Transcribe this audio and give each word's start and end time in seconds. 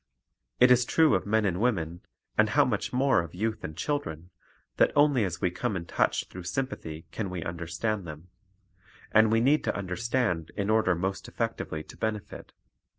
It 0.59 0.71
is 0.71 0.83
true 0.83 1.13
of 1.13 1.27
men 1.27 1.45
and 1.45 1.61
women, 1.61 2.01
and 2.35 2.49
how 2.49 2.65
much 2.65 2.91
more 2.91 3.21
of 3.21 3.35
youth 3.35 3.63
and 3.63 3.77
children, 3.77 4.31
that 4.77 4.91
only 4.95 5.23
as 5.23 5.41
we 5.41 5.51
come 5.51 5.75
in 5.75 5.85
touch 5.85 6.25
through 6.25 6.45
sympathy 6.45 7.05
can 7.11 7.29
we 7.29 7.43
understand 7.43 8.07
them; 8.07 8.29
and 9.11 9.31
we 9.31 9.41
need 9.41 9.63
to 9.65 9.75
understand 9.77 10.49
in 10.57 10.71
order 10.71 10.95
most 10.95 11.27
effectively 11.27 11.83
to 11.83 11.95
benefit. 11.97 12.51